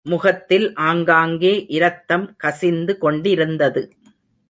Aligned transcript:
முகத்தில் 0.01 0.73
ஆங்காங்கே 0.73 1.65
இரத்தம் 1.67 2.35
கசிந்து 2.35 2.97
கொண்டிருந்தது. 2.97 3.93